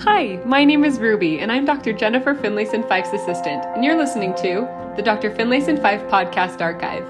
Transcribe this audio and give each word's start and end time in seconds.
Hi, 0.00 0.36
my 0.44 0.62
name 0.62 0.84
is 0.84 0.98
Ruby, 0.98 1.40
and 1.40 1.50
I'm 1.50 1.64
Dr. 1.64 1.94
Jennifer 1.94 2.34
Finlayson 2.34 2.86
Fife's 2.86 3.14
assistant, 3.14 3.64
and 3.64 3.82
you're 3.82 3.96
listening 3.96 4.34
to 4.34 4.68
the 4.94 5.02
Dr. 5.02 5.30
Finlayson 5.30 5.80
Fife 5.80 6.02
Podcast 6.02 6.60
Archive. 6.60 7.04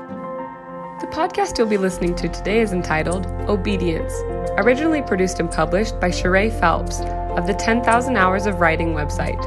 The 1.00 1.08
podcast 1.08 1.58
you'll 1.58 1.66
be 1.66 1.78
listening 1.78 2.14
to 2.14 2.28
today 2.28 2.60
is 2.60 2.72
entitled 2.72 3.26
Obedience, 3.50 4.12
originally 4.56 5.02
produced 5.02 5.40
and 5.40 5.50
published 5.50 5.98
by 5.98 6.10
Sheree 6.10 6.58
Phelps 6.60 7.00
of 7.36 7.48
the 7.48 7.54
10,000 7.54 8.16
Hours 8.16 8.46
of 8.46 8.60
Writing 8.60 8.94
website. 8.94 9.40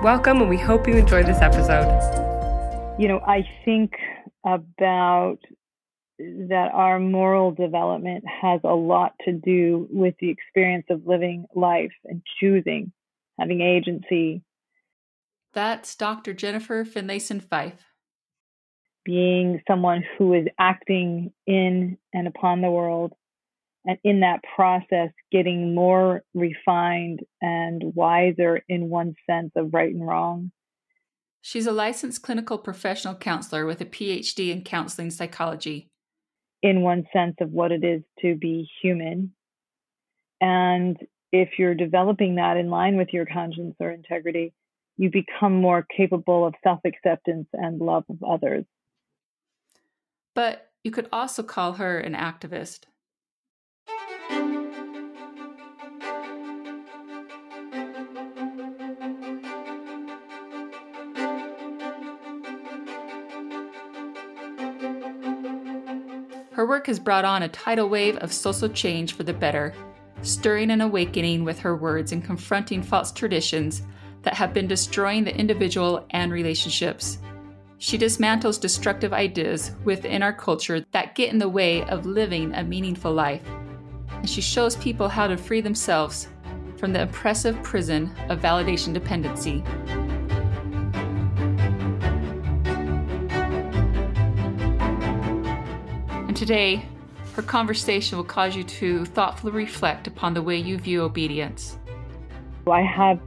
Welcome, 0.00 0.40
and 0.40 0.48
we 0.48 0.56
hope 0.56 0.86
you 0.86 0.94
enjoy 0.94 1.24
this 1.24 1.40
episode. 1.40 1.90
You 2.96 3.08
know, 3.08 3.20
I 3.26 3.42
think 3.64 3.94
about 4.44 5.38
that 6.48 6.70
our 6.74 6.98
moral 6.98 7.52
development 7.52 8.24
has 8.26 8.60
a 8.64 8.74
lot 8.74 9.14
to 9.24 9.32
do 9.32 9.88
with 9.90 10.14
the 10.20 10.28
experience 10.28 10.86
of 10.90 11.06
living 11.06 11.46
life 11.54 11.92
and 12.04 12.22
choosing, 12.38 12.92
having 13.38 13.62
agency. 13.62 14.42
That's 15.54 15.94
Dr. 15.94 16.34
Jennifer 16.34 16.84
Finlayson 16.84 17.40
Fife. 17.40 17.86
Being 19.04 19.62
someone 19.66 20.04
who 20.18 20.34
is 20.34 20.46
acting 20.58 21.32
in 21.46 21.96
and 22.12 22.28
upon 22.28 22.60
the 22.60 22.70
world, 22.70 23.14
and 23.86 23.98
in 24.04 24.20
that 24.20 24.40
process, 24.54 25.10
getting 25.32 25.74
more 25.74 26.22
refined 26.34 27.20
and 27.40 27.82
wiser 27.94 28.60
in 28.68 28.90
one 28.90 29.14
sense 29.28 29.52
of 29.56 29.72
right 29.72 29.92
and 29.92 30.06
wrong. 30.06 30.52
She's 31.40 31.66
a 31.66 31.72
licensed 31.72 32.20
clinical 32.20 32.58
professional 32.58 33.14
counselor 33.14 33.64
with 33.64 33.80
a 33.80 33.86
PhD 33.86 34.50
in 34.50 34.62
counseling 34.62 35.10
psychology 35.10 35.89
in 36.62 36.82
one 36.82 37.06
sense 37.12 37.36
of 37.40 37.50
what 37.50 37.72
it 37.72 37.84
is 37.84 38.02
to 38.20 38.34
be 38.34 38.68
human. 38.82 39.32
And 40.40 40.96
if 41.32 41.58
you're 41.58 41.74
developing 41.74 42.36
that 42.36 42.56
in 42.56 42.70
line 42.70 42.96
with 42.96 43.12
your 43.12 43.26
conscience 43.26 43.76
or 43.80 43.90
integrity, 43.90 44.52
you 44.96 45.10
become 45.10 45.54
more 45.54 45.86
capable 45.96 46.46
of 46.46 46.54
self 46.62 46.80
acceptance 46.84 47.48
and 47.52 47.80
love 47.80 48.04
of 48.08 48.22
others. 48.22 48.64
But 50.34 50.70
you 50.84 50.90
could 50.90 51.08
also 51.12 51.42
call 51.42 51.74
her 51.74 51.98
an 51.98 52.14
activist. 52.14 52.80
Her 66.60 66.66
work 66.66 66.88
has 66.88 66.98
brought 66.98 67.24
on 67.24 67.42
a 67.42 67.48
tidal 67.48 67.88
wave 67.88 68.18
of 68.18 68.34
social 68.34 68.68
change 68.68 69.14
for 69.14 69.22
the 69.22 69.32
better, 69.32 69.72
stirring 70.20 70.70
an 70.70 70.82
awakening 70.82 71.42
with 71.42 71.58
her 71.60 71.74
words 71.74 72.12
and 72.12 72.22
confronting 72.22 72.82
false 72.82 73.12
traditions 73.12 73.80
that 74.24 74.34
have 74.34 74.52
been 74.52 74.66
destroying 74.66 75.24
the 75.24 75.34
individual 75.34 76.04
and 76.10 76.30
relationships. 76.30 77.16
She 77.78 77.96
dismantles 77.96 78.60
destructive 78.60 79.14
ideas 79.14 79.72
within 79.84 80.22
our 80.22 80.34
culture 80.34 80.84
that 80.92 81.14
get 81.14 81.32
in 81.32 81.38
the 81.38 81.48
way 81.48 81.82
of 81.84 82.04
living 82.04 82.52
a 82.54 82.62
meaningful 82.62 83.14
life. 83.14 83.42
And 84.10 84.28
she 84.28 84.42
shows 84.42 84.76
people 84.76 85.08
how 85.08 85.28
to 85.28 85.38
free 85.38 85.62
themselves 85.62 86.28
from 86.76 86.92
the 86.92 87.04
oppressive 87.04 87.56
prison 87.62 88.14
of 88.28 88.40
validation 88.42 88.92
dependency. 88.92 89.64
Today, 96.40 96.82
her 97.34 97.42
conversation 97.42 98.16
will 98.16 98.24
cause 98.24 98.56
you 98.56 98.64
to 98.64 99.04
thoughtfully 99.04 99.52
reflect 99.52 100.06
upon 100.06 100.32
the 100.32 100.40
way 100.40 100.56
you 100.56 100.78
view 100.78 101.02
obedience. 101.02 101.76
I 102.66 102.80
have 102.80 103.20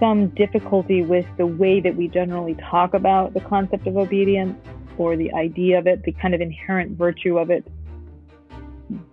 some 0.00 0.28
difficulty 0.28 1.02
with 1.02 1.26
the 1.36 1.44
way 1.44 1.80
that 1.80 1.94
we 1.94 2.08
generally 2.08 2.54
talk 2.54 2.94
about 2.94 3.34
the 3.34 3.40
concept 3.40 3.86
of 3.86 3.98
obedience 3.98 4.56
or 4.96 5.14
the 5.14 5.30
idea 5.34 5.78
of 5.78 5.86
it, 5.86 6.04
the 6.04 6.12
kind 6.12 6.34
of 6.34 6.40
inherent 6.40 6.96
virtue 6.96 7.36
of 7.36 7.50
it, 7.50 7.70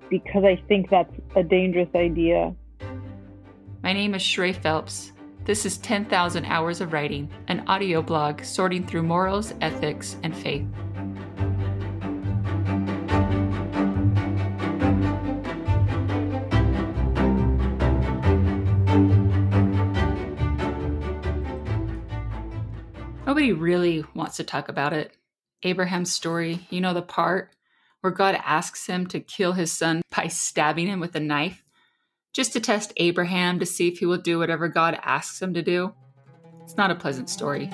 because 0.09 0.45
I 0.45 0.55
think 0.69 0.89
that's 0.89 1.13
a 1.35 1.43
dangerous 1.43 1.89
idea. 1.95 2.55
My 3.83 3.91
name 3.91 4.15
is 4.15 4.21
Sheree 4.21 4.55
Phelps. 4.55 5.11
This 5.43 5.65
is 5.65 5.77
10,000 5.79 6.45
Hours 6.45 6.79
of 6.79 6.93
Writing, 6.93 7.29
an 7.49 7.65
audio 7.67 8.01
blog 8.01 8.45
sorting 8.45 8.87
through 8.87 9.03
morals, 9.03 9.53
ethics, 9.59 10.15
and 10.23 10.33
faith. 10.33 10.65
Nobody 23.39 23.53
really 23.53 24.03
wants 24.13 24.35
to 24.35 24.43
talk 24.43 24.67
about 24.67 24.91
it. 24.91 25.13
Abraham's 25.63 26.13
story, 26.13 26.67
you 26.69 26.81
know 26.81 26.93
the 26.93 27.01
part 27.01 27.51
where 28.01 28.11
God 28.11 28.37
asks 28.43 28.85
him 28.85 29.07
to 29.07 29.21
kill 29.21 29.53
his 29.53 29.71
son 29.71 30.01
by 30.13 30.27
stabbing 30.27 30.87
him 30.87 30.99
with 30.99 31.15
a 31.15 31.21
knife, 31.21 31.63
just 32.33 32.51
to 32.51 32.59
test 32.59 32.91
Abraham 32.97 33.57
to 33.59 33.65
see 33.65 33.87
if 33.87 33.99
he 33.99 34.05
will 34.05 34.17
do 34.17 34.39
whatever 34.39 34.67
God 34.67 34.99
asks 35.03 35.41
him 35.41 35.53
to 35.53 35.61
do. 35.61 35.93
It's 36.63 36.75
not 36.75 36.91
a 36.91 36.95
pleasant 36.95 37.29
story. 37.29 37.71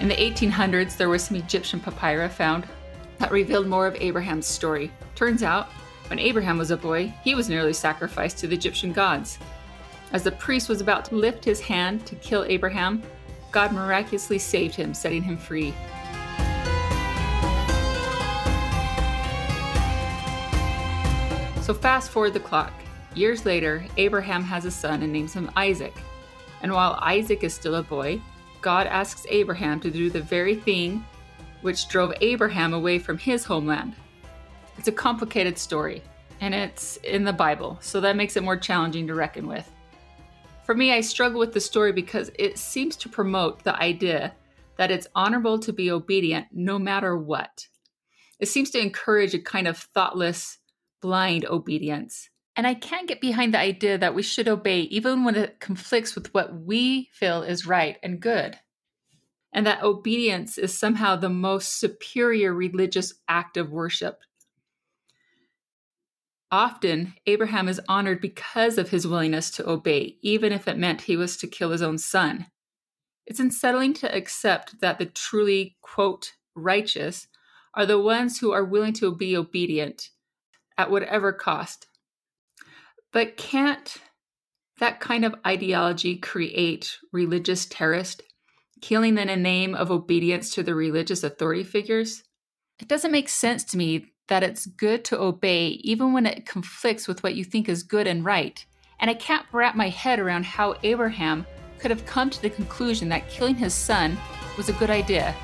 In 0.00 0.06
the 0.06 0.14
1800s, 0.14 0.96
there 0.96 1.08
was 1.08 1.24
some 1.24 1.36
Egyptian 1.36 1.80
papyri 1.80 2.28
found 2.28 2.64
that 3.18 3.32
revealed 3.32 3.66
more 3.66 3.88
of 3.88 3.96
Abraham's 3.96 4.46
story. 4.46 4.92
Turns 5.16 5.42
out, 5.42 5.68
when 6.08 6.18
Abraham 6.20 6.58
was 6.58 6.70
a 6.70 6.76
boy, 6.76 7.12
he 7.24 7.34
was 7.34 7.48
nearly 7.48 7.72
sacrificed 7.72 8.38
to 8.38 8.46
the 8.46 8.54
Egyptian 8.54 8.92
gods. 8.92 9.38
As 10.12 10.22
the 10.22 10.30
priest 10.30 10.68
was 10.68 10.80
about 10.80 11.04
to 11.06 11.16
lift 11.16 11.44
his 11.44 11.60
hand 11.60 12.06
to 12.06 12.14
kill 12.16 12.44
Abraham, 12.44 13.02
God 13.50 13.72
miraculously 13.72 14.38
saved 14.38 14.76
him, 14.76 14.94
setting 14.94 15.22
him 15.22 15.36
free. 15.36 15.74
So, 21.62 21.74
fast 21.74 22.10
forward 22.10 22.34
the 22.34 22.40
clock. 22.40 22.72
Years 23.16 23.44
later, 23.44 23.84
Abraham 23.96 24.44
has 24.44 24.64
a 24.64 24.70
son 24.70 25.02
and 25.02 25.12
names 25.12 25.32
him 25.32 25.50
Isaac. 25.56 25.94
And 26.62 26.72
while 26.72 26.98
Isaac 27.02 27.42
is 27.42 27.54
still 27.54 27.74
a 27.74 27.82
boy, 27.82 28.20
God 28.60 28.86
asks 28.86 29.26
Abraham 29.28 29.80
to 29.80 29.90
do 29.90 30.08
the 30.08 30.20
very 30.20 30.54
thing 30.54 31.04
which 31.62 31.88
drove 31.88 32.12
Abraham 32.20 32.72
away 32.72 33.00
from 33.00 33.18
his 33.18 33.44
homeland 33.44 33.96
it's 34.78 34.88
a 34.88 34.92
complicated 34.92 35.58
story, 35.58 36.02
and 36.40 36.54
it's 36.54 36.96
in 36.98 37.24
the 37.24 37.32
Bible, 37.32 37.78
so 37.80 38.00
that 38.00 38.16
makes 38.16 38.36
it 38.36 38.42
more 38.42 38.56
challenging 38.56 39.06
to 39.06 39.14
reckon 39.14 39.46
with. 39.46 39.70
For 40.64 40.74
me, 40.74 40.92
I 40.92 41.00
struggle 41.00 41.38
with 41.38 41.52
the 41.52 41.60
story 41.60 41.92
because 41.92 42.30
it 42.38 42.58
seems 42.58 42.96
to 42.96 43.08
promote 43.08 43.62
the 43.62 43.80
idea 43.80 44.34
that 44.76 44.90
it's 44.90 45.06
honorable 45.14 45.58
to 45.60 45.72
be 45.72 45.90
obedient 45.90 46.46
no 46.52 46.78
matter 46.78 47.16
what. 47.16 47.66
It 48.38 48.48
seems 48.48 48.70
to 48.70 48.80
encourage 48.80 49.32
a 49.32 49.38
kind 49.38 49.68
of 49.68 49.78
thoughtless, 49.78 50.58
blind 51.00 51.46
obedience. 51.46 52.28
And 52.56 52.66
I 52.66 52.74
can't 52.74 53.08
get 53.08 53.20
behind 53.20 53.54
the 53.54 53.60
idea 53.60 53.96
that 53.98 54.14
we 54.14 54.22
should 54.22 54.48
obey 54.48 54.80
even 54.80 55.24
when 55.24 55.36
it 55.36 55.60
conflicts 55.60 56.14
with 56.14 56.32
what 56.34 56.54
we 56.54 57.10
feel 57.12 57.42
is 57.42 57.66
right 57.66 57.98
and 58.02 58.20
good. 58.20 58.58
And 59.52 59.66
that 59.66 59.82
obedience 59.82 60.58
is 60.58 60.76
somehow 60.76 61.16
the 61.16 61.30
most 61.30 61.78
superior 61.78 62.52
religious 62.52 63.14
act 63.28 63.56
of 63.56 63.70
worship 63.70 64.20
Often, 66.50 67.14
Abraham 67.26 67.68
is 67.68 67.80
honored 67.88 68.20
because 68.20 68.78
of 68.78 68.90
his 68.90 69.06
willingness 69.06 69.50
to 69.52 69.68
obey, 69.68 70.16
even 70.22 70.52
if 70.52 70.68
it 70.68 70.78
meant 70.78 71.02
he 71.02 71.16
was 71.16 71.36
to 71.38 71.48
kill 71.48 71.70
his 71.70 71.82
own 71.82 71.98
son. 71.98 72.46
It's 73.26 73.40
unsettling 73.40 73.94
to 73.94 74.14
accept 74.14 74.80
that 74.80 74.98
the 74.98 75.06
truly, 75.06 75.76
quote, 75.82 76.34
righteous 76.54 77.26
are 77.74 77.84
the 77.84 78.00
ones 78.00 78.38
who 78.38 78.52
are 78.52 78.64
willing 78.64 78.92
to 78.94 79.14
be 79.14 79.36
obedient 79.36 80.10
at 80.78 80.90
whatever 80.90 81.32
cost. 81.32 81.88
But 83.12 83.36
can't 83.36 83.96
that 84.78 85.00
kind 85.00 85.24
of 85.24 85.34
ideology 85.46 86.16
create 86.16 86.98
religious 87.12 87.66
terrorists, 87.66 88.22
killing 88.80 89.18
in 89.18 89.26
the 89.28 89.36
name 89.36 89.74
of 89.74 89.90
obedience 89.90 90.54
to 90.54 90.62
the 90.62 90.74
religious 90.74 91.24
authority 91.24 91.64
figures? 91.64 92.22
It 92.78 92.88
doesn't 92.88 93.10
make 93.10 93.28
sense 93.28 93.64
to 93.64 93.76
me 93.76 94.12
that 94.28 94.42
it's 94.42 94.66
good 94.66 95.04
to 95.04 95.20
obey 95.20 95.68
even 95.82 96.12
when 96.12 96.26
it 96.26 96.46
conflicts 96.46 97.06
with 97.06 97.22
what 97.22 97.34
you 97.34 97.44
think 97.44 97.68
is 97.68 97.82
good 97.82 98.06
and 98.06 98.24
right. 98.24 98.64
And 98.98 99.10
I 99.10 99.14
can't 99.14 99.46
wrap 99.52 99.76
my 99.76 99.88
head 99.88 100.18
around 100.18 100.44
how 100.44 100.76
Abraham 100.82 101.46
could 101.78 101.90
have 101.90 102.06
come 102.06 102.30
to 102.30 102.42
the 102.42 102.50
conclusion 102.50 103.08
that 103.10 103.28
killing 103.28 103.54
his 103.54 103.74
son 103.74 104.16
was 104.56 104.68
a 104.68 104.72
good 104.74 104.90
idea. 104.90 105.34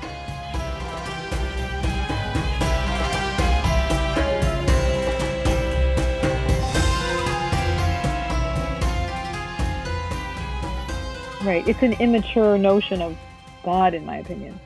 Right. 11.43 11.67
It's 11.67 11.81
an 11.83 11.93
immature 11.93 12.57
notion 12.57 13.01
of 13.01 13.17
God, 13.63 13.93
in 13.93 14.05
my 14.05 14.17
opinion. 14.17 14.59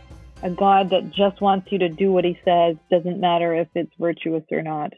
A 0.44 0.50
God 0.50 0.92
that 0.92 1.10
just 1.10 1.42
wants 1.42 1.68
you 1.72 1.80
to 1.80 1.90
do 1.90 2.12
what 2.12 2.26
he 2.26 2.38
says, 2.46 2.78
doesn't 2.92 3.20
matter 3.20 3.56
if 3.56 3.68
it's 3.76 3.92
virtuous 4.00 4.44
or 4.52 4.62
not. 4.62 4.94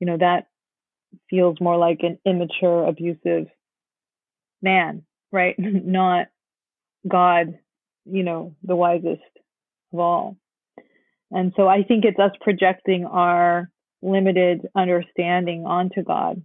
You 0.00 0.06
know, 0.06 0.16
that 0.18 0.48
feels 1.30 1.60
more 1.60 1.76
like 1.76 2.00
an 2.02 2.18
immature, 2.24 2.86
abusive 2.86 3.46
man, 4.62 5.04
right? 5.30 5.54
not 5.58 6.28
God, 7.08 7.58
you 8.04 8.22
know, 8.22 8.54
the 8.62 8.76
wisest 8.76 9.22
of 9.92 9.98
all. 9.98 10.36
And 11.30 11.52
so 11.56 11.66
I 11.68 11.82
think 11.82 12.04
it's 12.04 12.18
us 12.18 12.32
projecting 12.40 13.04
our 13.06 13.70
limited 14.02 14.66
understanding 14.74 15.64
onto 15.66 16.02
God. 16.02 16.42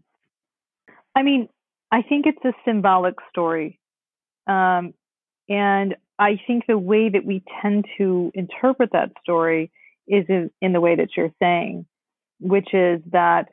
I 1.16 1.24
mean, 1.24 1.50
I 1.92 2.02
think 2.02 2.26
it's 2.26 2.44
a 2.46 2.54
symbolic 2.66 3.16
story. 3.30 3.80
Um, 4.48 4.94
and 5.48 5.96
I 6.20 6.40
think 6.46 6.66
the 6.68 6.78
way 6.78 7.10
that 7.10 7.26
we 7.26 7.42
tend 7.62 7.86
to 7.98 8.32
interpret 8.36 8.92
that 8.92 9.12
story 9.24 9.72
is 10.08 10.26
in, 10.28 10.52
in 10.62 10.74
the 10.74 10.82
way 10.82 10.96
that 10.98 11.10
you're 11.16 11.34
saying, 11.42 11.86
which 12.42 12.74
is 12.74 13.02
that 13.12 13.48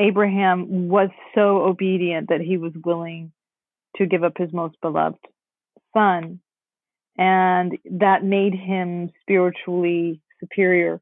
Abraham 0.00 0.88
was 0.88 1.10
so 1.34 1.62
obedient 1.62 2.30
that 2.30 2.40
he 2.40 2.56
was 2.56 2.72
willing 2.84 3.32
to 3.96 4.06
give 4.06 4.24
up 4.24 4.38
his 4.38 4.52
most 4.52 4.74
beloved 4.80 5.18
son. 5.94 6.40
And 7.16 7.78
that 7.90 8.24
made 8.24 8.54
him 8.54 9.10
spiritually 9.22 10.20
superior. 10.40 11.00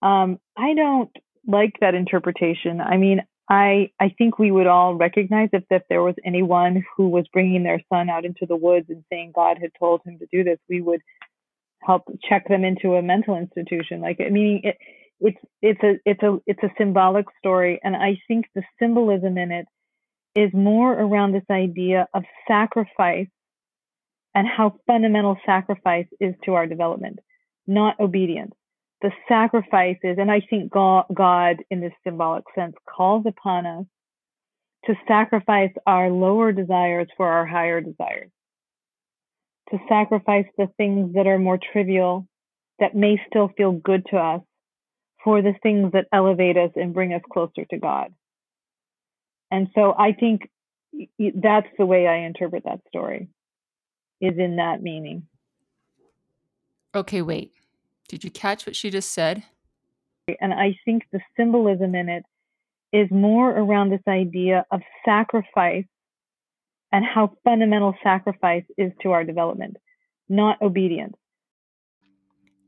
Um, 0.00 0.40
I 0.56 0.74
don't 0.74 1.10
like 1.46 1.74
that 1.80 1.94
interpretation. 1.94 2.80
I 2.80 2.96
mean, 2.96 3.22
I 3.52 3.90
I 4.00 4.08
think 4.16 4.38
we 4.38 4.50
would 4.50 4.66
all 4.66 4.94
recognize 4.94 5.50
if, 5.52 5.64
if 5.70 5.82
there 5.90 6.02
was 6.02 6.14
anyone 6.24 6.82
who 6.96 7.10
was 7.10 7.26
bringing 7.34 7.64
their 7.64 7.82
son 7.92 8.08
out 8.08 8.24
into 8.24 8.46
the 8.46 8.56
woods 8.56 8.86
and 8.88 9.04
saying 9.10 9.32
God 9.34 9.58
had 9.60 9.72
told 9.78 10.00
him 10.06 10.18
to 10.20 10.26
do 10.32 10.42
this, 10.42 10.58
we 10.70 10.80
would 10.80 11.02
help 11.82 12.04
check 12.26 12.48
them 12.48 12.64
into 12.64 12.94
a 12.94 13.02
mental 13.02 13.36
institution. 13.36 14.00
Like, 14.00 14.22
I 14.26 14.30
mean, 14.30 14.62
it, 14.64 14.78
it's 15.20 15.38
it's 15.60 15.82
a 15.82 15.98
it's 16.06 16.22
a 16.22 16.38
it's 16.46 16.62
a 16.62 16.72
symbolic 16.78 17.26
story, 17.38 17.78
and 17.84 17.94
I 17.94 18.22
think 18.26 18.46
the 18.54 18.62
symbolism 18.78 19.36
in 19.36 19.52
it 19.52 19.66
is 20.34 20.50
more 20.54 20.90
around 20.94 21.32
this 21.32 21.44
idea 21.50 22.08
of 22.14 22.24
sacrifice 22.48 23.28
and 24.34 24.48
how 24.48 24.76
fundamental 24.86 25.36
sacrifice 25.44 26.06
is 26.20 26.34
to 26.46 26.54
our 26.54 26.66
development, 26.66 27.18
not 27.66 28.00
obedience 28.00 28.54
the 29.02 29.10
sacrifices, 29.28 30.16
and 30.18 30.30
I 30.30 30.40
think 30.48 30.70
God, 30.70 31.06
God, 31.12 31.56
in 31.70 31.80
this 31.80 31.92
symbolic 32.04 32.44
sense, 32.54 32.74
calls 32.88 33.26
upon 33.26 33.66
us 33.66 33.84
to 34.86 34.94
sacrifice 35.06 35.72
our 35.86 36.08
lower 36.08 36.52
desires 36.52 37.08
for 37.16 37.26
our 37.26 37.44
higher 37.44 37.80
desires, 37.80 38.30
to 39.70 39.78
sacrifice 39.88 40.46
the 40.56 40.68
things 40.76 41.14
that 41.14 41.26
are 41.26 41.38
more 41.38 41.58
trivial, 41.72 42.26
that 42.78 42.94
may 42.94 43.20
still 43.28 43.50
feel 43.56 43.72
good 43.72 44.06
to 44.10 44.16
us, 44.16 44.40
for 45.24 45.42
the 45.42 45.54
things 45.62 45.92
that 45.92 46.06
elevate 46.12 46.56
us 46.56 46.70
and 46.76 46.94
bring 46.94 47.12
us 47.12 47.22
closer 47.32 47.64
to 47.70 47.78
God. 47.78 48.12
And 49.50 49.68
so 49.74 49.94
I 49.96 50.12
think 50.12 50.48
that's 51.18 51.68
the 51.78 51.86
way 51.86 52.06
I 52.06 52.26
interpret 52.26 52.64
that 52.64 52.80
story, 52.88 53.28
is 54.20 54.38
in 54.38 54.56
that 54.56 54.82
meaning. 54.82 55.26
Okay, 56.94 57.22
wait. 57.22 57.52
Did 58.12 58.24
you 58.24 58.30
catch 58.30 58.66
what 58.66 58.76
she 58.76 58.90
just 58.90 59.10
said? 59.10 59.42
And 60.38 60.52
I 60.52 60.78
think 60.84 61.04
the 61.10 61.20
symbolism 61.34 61.94
in 61.94 62.10
it 62.10 62.24
is 62.92 63.10
more 63.10 63.50
around 63.50 63.88
this 63.88 64.02
idea 64.06 64.66
of 64.70 64.82
sacrifice 65.02 65.86
and 66.92 67.06
how 67.06 67.32
fundamental 67.42 67.94
sacrifice 68.02 68.64
is 68.76 68.92
to 69.00 69.12
our 69.12 69.24
development, 69.24 69.78
not 70.28 70.60
obedience. 70.60 71.16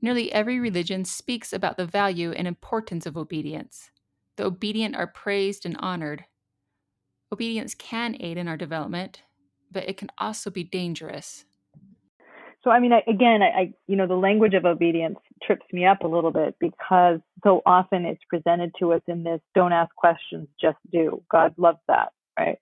Nearly 0.00 0.32
every 0.32 0.58
religion 0.60 1.04
speaks 1.04 1.52
about 1.52 1.76
the 1.76 1.84
value 1.84 2.32
and 2.32 2.48
importance 2.48 3.04
of 3.04 3.14
obedience. 3.14 3.90
The 4.36 4.46
obedient 4.46 4.96
are 4.96 5.06
praised 5.06 5.66
and 5.66 5.76
honored. 5.78 6.24
Obedience 7.30 7.74
can 7.74 8.16
aid 8.18 8.38
in 8.38 8.48
our 8.48 8.56
development, 8.56 9.20
but 9.70 9.86
it 9.86 9.98
can 9.98 10.08
also 10.16 10.48
be 10.48 10.64
dangerous 10.64 11.44
so 12.64 12.70
I 12.70 12.80
mean, 12.80 12.92
I, 12.94 13.02
again, 13.08 13.42
I, 13.42 13.60
I, 13.60 13.72
you 13.86 13.94
know, 13.94 14.06
the 14.06 14.14
language 14.14 14.54
of 14.54 14.64
obedience 14.64 15.18
trips 15.46 15.64
me 15.72 15.86
up 15.86 16.02
a 16.02 16.08
little 16.08 16.30
bit 16.30 16.56
because 16.60 17.20
so 17.42 17.62
often 17.66 18.04
it's 18.04 18.22
presented 18.28 18.72
to 18.78 18.92
us 18.92 19.02
in 19.06 19.24
this 19.24 19.40
"don't 19.54 19.72
ask 19.72 19.94
questions, 19.94 20.48
just 20.60 20.78
do." 20.90 21.22
God 21.30 21.54
loves 21.56 21.78
that, 21.88 22.12
right? 22.38 22.58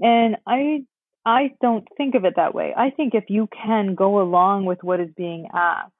And 0.00 0.36
I, 0.46 0.84
I 1.24 1.52
don't 1.60 1.86
think 1.96 2.14
of 2.14 2.24
it 2.24 2.34
that 2.36 2.54
way. 2.54 2.74
I 2.76 2.90
think 2.90 3.14
if 3.14 3.24
you 3.28 3.48
can 3.48 3.94
go 3.94 4.20
along 4.20 4.64
with 4.64 4.82
what 4.82 5.00
is 5.00 5.10
being 5.16 5.48
asked, 5.52 5.92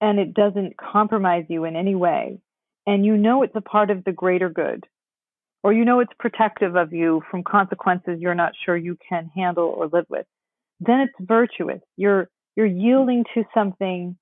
and 0.00 0.18
it 0.18 0.34
doesn't 0.34 0.76
compromise 0.76 1.44
you 1.48 1.64
in 1.64 1.76
any 1.76 1.94
way, 1.94 2.40
and 2.86 3.04
you 3.04 3.16
know 3.16 3.42
it's 3.42 3.56
a 3.56 3.60
part 3.60 3.90
of 3.90 4.04
the 4.04 4.12
greater 4.12 4.48
good, 4.48 4.84
or 5.62 5.72
you 5.72 5.84
know 5.84 6.00
it's 6.00 6.12
protective 6.18 6.76
of 6.76 6.92
you 6.92 7.22
from 7.30 7.42
consequences 7.42 8.20
you're 8.20 8.34
not 8.34 8.52
sure 8.64 8.76
you 8.76 8.96
can 9.08 9.30
handle 9.34 9.66
or 9.66 9.88
live 9.88 10.06
with 10.08 10.26
then 10.80 11.00
it's 11.00 11.14
virtuous. 11.20 11.80
You're 11.96 12.28
you're 12.56 12.66
yielding 12.66 13.24
to 13.34 13.44
something. 13.54 14.16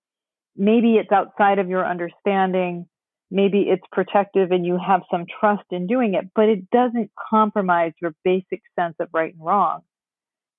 Maybe 0.56 0.94
it's 0.94 1.12
outside 1.12 1.58
of 1.58 1.68
your 1.68 1.86
understanding. 1.86 2.86
Maybe 3.30 3.62
it's 3.62 3.82
protective 3.90 4.52
and 4.52 4.64
you 4.64 4.78
have 4.78 5.02
some 5.10 5.26
trust 5.40 5.64
in 5.70 5.86
doing 5.86 6.14
it, 6.14 6.30
but 6.34 6.48
it 6.48 6.70
doesn't 6.70 7.10
compromise 7.30 7.92
your 8.00 8.14
basic 8.24 8.62
sense 8.78 8.94
of 9.00 9.08
right 9.12 9.34
and 9.34 9.44
wrong, 9.44 9.82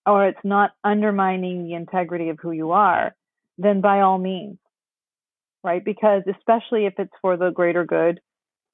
or 0.05 0.27
it's 0.27 0.43
not 0.43 0.71
undermining 0.83 1.63
the 1.63 1.75
integrity 1.75 2.29
of 2.29 2.39
who 2.41 2.51
you 2.51 2.71
are, 2.71 3.15
then 3.57 3.79
by 3.79 4.01
all 4.01 4.17
means, 4.17 4.57
right? 5.63 5.83
Because 5.83 6.23
especially 6.27 6.85
if 6.85 6.95
it's 6.97 7.13
for 7.21 7.37
the 7.37 7.51
greater 7.51 7.85
good 7.85 8.19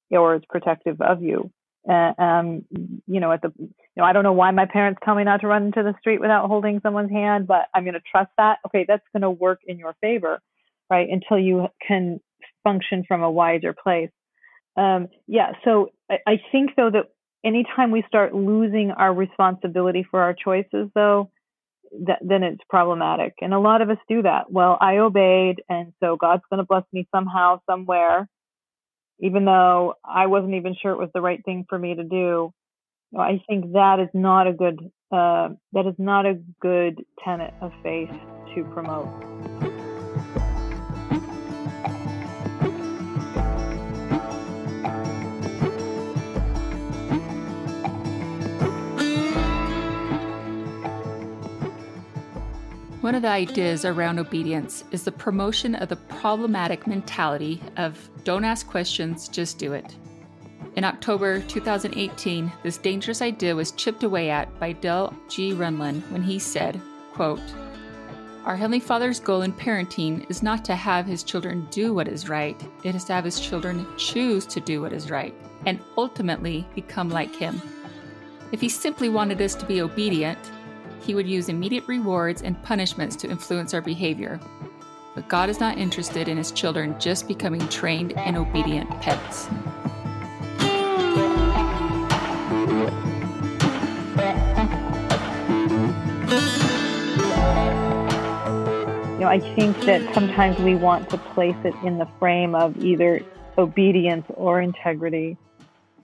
or 0.10 0.36
it's 0.36 0.46
protective 0.50 1.00
of 1.00 1.22
you, 1.22 1.52
uh, 1.88 2.14
um, 2.18 2.66
you 3.08 3.20
know, 3.20 3.32
at 3.32 3.42
the, 3.42 3.52
you 3.60 3.70
know, 3.98 4.04
I 4.04 4.14
don't 4.14 4.24
know 4.24 4.34
why 4.34 4.52
my 4.52 4.66
parents 4.66 5.02
tell 5.04 5.16
me 5.16 5.24
not 5.24 5.42
to 5.42 5.48
run 5.48 5.66
into 5.66 5.84
the 5.84 5.94
street 6.00 6.20
without 6.20 6.48
holding 6.48 6.80
someone's 6.82 7.12
hand, 7.12 7.46
but 7.46 7.68
I'm 7.74 7.84
going 7.84 7.94
to 7.94 8.02
trust 8.10 8.32
that. 8.38 8.60
Okay, 8.68 8.86
that's 8.88 9.04
going 9.14 9.22
to 9.22 9.30
work 9.30 9.60
in 9.68 9.78
your 9.78 9.96
favor, 10.02 10.40
right? 10.90 11.08
Until 11.10 11.40
you 11.40 11.68
can 11.86 12.20
function 12.64 13.04
from 13.08 13.24
a 13.24 13.32
wiser 13.32 13.74
place. 13.74 14.12
Um, 14.76 15.08
yeah, 15.28 15.52
so 15.64 15.90
I, 16.10 16.18
I 16.28 16.42
think 16.52 16.72
though 16.76 16.90
that 16.92 17.10
anytime 17.44 17.92
we 17.92 18.04
start 18.08 18.34
losing 18.34 18.92
our 18.92 19.14
responsibility 19.14 20.06
for 20.10 20.22
our 20.22 20.34
choices, 20.34 20.90
though, 20.96 21.30
that, 22.06 22.20
then 22.22 22.44
it's 22.44 22.62
problematic. 22.70 23.34
And 23.42 23.54
a 23.54 23.60
lot 23.60 23.82
of 23.82 23.90
us 23.90 23.98
do 24.10 24.24
that. 24.24 24.52
Well, 24.52 24.78
I 24.82 24.98
obeyed, 24.98 25.62
and 25.70 25.94
so 26.00 26.16
God's 26.16 26.44
going 26.50 26.60
to 26.60 26.66
bless 26.66 26.86
me 26.92 27.08
somehow, 27.14 27.60
somewhere 27.70 28.28
even 29.20 29.46
though 29.46 29.96
I 30.04 30.28
wasn't 30.28 30.56
even 30.56 30.76
sure 30.80 30.92
it 30.92 31.00
was 31.00 31.10
the 31.14 31.22
right 31.22 31.44
thing 31.46 31.66
for 31.70 31.80
me 31.80 31.96
to 31.96 32.04
do. 32.04 32.54
I 33.18 33.42
think 33.48 33.74
that 33.74 34.00
is 34.00 34.10
not 34.14 34.48
a 34.48 34.54
good 34.54 34.80
uh, 35.12 35.50
that 35.74 35.86
is 35.86 35.96
not 36.00 36.26
a 36.26 36.40
good 36.60 37.06
tenet 37.24 37.54
of 37.62 37.72
faith 37.84 38.10
to 38.56 38.64
promote. 38.74 39.73
One 53.14 53.18
of 53.18 53.30
the 53.30 53.30
ideas 53.30 53.86
around 53.86 54.18
obedience 54.18 54.86
is 54.90 55.04
the 55.04 55.12
promotion 55.12 55.76
of 55.76 55.90
the 55.90 55.98
problematic 55.98 56.88
mentality 56.88 57.62
of 57.78 58.10
don't 58.24 58.44
ask 58.44 58.68
questions, 58.68 59.28
just 59.28 59.60
do 59.60 59.74
it. 59.74 59.96
In 60.76 60.84
October 60.84 61.40
2018, 61.42 62.52
this 62.64 62.80
dangerous 62.80 63.22
idea 63.22 63.56
was 63.56 63.72
chipped 63.74 64.02
away 64.02 64.32
at 64.32 64.60
by 64.60 64.72
Dale 64.72 65.16
G. 65.30 65.54
Renlund 65.54 66.02
when 66.10 66.24
he 66.24 66.40
said, 66.40 66.82
quote, 67.14 67.40
Our 68.46 68.56
Heavenly 68.56 68.80
Father's 68.80 69.20
goal 69.20 69.44
in 69.44 69.54
parenting 69.54 70.28
is 70.28 70.42
not 70.42 70.66
to 70.66 70.76
have 70.76 71.06
his 71.06 71.22
children 71.22 71.68
do 71.70 71.94
what 71.94 72.08
is 72.08 72.30
right, 72.30 72.60
it 72.84 72.96
is 72.96 73.04
to 73.04 73.14
have 73.14 73.26
his 73.26 73.40
children 73.40 73.86
choose 73.96 74.48
to 74.48 74.60
do 74.60 74.82
what 74.82 74.92
is 74.92 75.12
right 75.12 75.36
and 75.68 75.80
ultimately 75.98 76.68
become 76.74 77.10
like 77.10 77.36
him. 77.36 77.62
If 78.52 78.60
he 78.60 78.70
simply 78.70 79.10
wanted 79.10 79.40
us 79.40 79.54
to 79.54 79.68
be 79.68 79.84
obedient, 79.84 80.40
he 81.04 81.16
would 81.16 81.28
use 81.28 81.50
immediate 81.50 81.86
rewards 81.88 82.42
and 82.42 82.62
punishments 82.64 83.16
to 83.18 83.30
influence 83.30 83.74
our 83.74 83.82
behavior. 83.82 84.40
But 85.16 85.28
God 85.28 85.50
is 85.50 85.60
not 85.60 85.78
interested 85.78 86.28
in 86.28 86.38
his 86.38 86.52
children 86.52 87.00
just 87.00 87.28
becoming 87.28 87.68
trained 87.68 88.14
and 88.14 88.38
obedient 88.38 88.90
pets. 89.02 89.48
You 99.12 99.20
know, 99.20 99.28
I 99.28 99.40
think 99.56 99.80
that 99.82 100.14
sometimes 100.14 100.58
we 100.60 100.76
want 100.76 101.10
to 101.10 101.18
place 101.18 101.56
it 101.64 101.76
in 101.84 101.98
the 101.98 102.08
frame 102.20 102.56
of 102.56 102.78
either 102.84 103.22
obedience 103.58 104.26
or 104.30 104.62
integrity. 104.62 105.38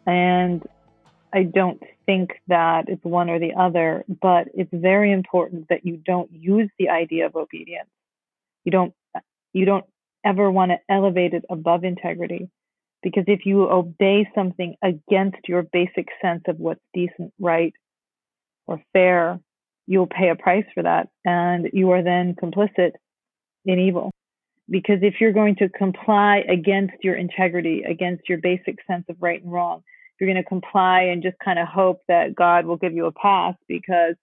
And 0.05 0.67
I 1.33 1.43
don't 1.43 1.81
think 2.09 2.27
that 2.47 2.81
it's 2.87 3.05
one 3.19 3.29
or 3.33 3.39
the 3.39 3.53
other, 3.65 3.87
but 4.27 4.43
it's 4.59 4.73
very 4.91 5.11
important 5.11 5.61
that 5.69 5.85
you 5.87 5.95
don't 6.11 6.31
use 6.31 6.69
the 6.79 6.89
idea 6.89 7.23
of 7.27 7.35
obedience. 7.35 7.91
You 8.65 8.71
don't 8.71 8.93
You 9.53 9.65
don't 9.65 9.85
ever 10.31 10.47
want 10.57 10.69
to 10.71 10.79
elevate 10.97 11.33
it 11.33 11.45
above 11.49 11.83
integrity. 11.83 12.43
Because 13.01 13.23
if 13.27 13.41
you 13.45 13.57
obey 13.81 14.29
something 14.35 14.71
against 14.91 15.41
your 15.47 15.63
basic 15.63 16.07
sense 16.21 16.43
of 16.47 16.59
what's 16.59 16.85
decent, 16.93 17.31
right, 17.39 17.73
or 18.67 18.81
fair, 18.93 19.39
you'll 19.87 20.13
pay 20.19 20.29
a 20.29 20.35
price 20.35 20.69
for 20.73 20.83
that. 20.83 21.05
And 21.23 21.69
you 21.79 21.91
are 21.91 22.03
then 22.03 22.35
complicit 22.43 22.91
in 23.65 23.79
evil. 23.79 24.11
Because 24.69 24.99
if 25.01 25.15
you're 25.19 25.39
going 25.41 25.55
to 25.61 25.69
comply 25.69 26.43
against 26.57 26.97
your 27.01 27.15
integrity, 27.15 27.77
against 27.83 28.29
your 28.29 28.39
basic 28.51 28.77
sense 28.85 29.05
of 29.09 29.15
right 29.19 29.41
and 29.41 29.51
wrong, 29.51 29.81
you're 30.19 30.31
going 30.31 30.43
to 30.43 30.47
comply 30.47 31.03
and 31.03 31.23
just 31.23 31.38
kind 31.43 31.59
of 31.59 31.67
hope 31.67 32.01
that 32.07 32.35
God 32.35 32.65
will 32.65 32.77
give 32.77 32.93
you 32.93 33.05
a 33.05 33.11
pass 33.11 33.55
because, 33.67 34.15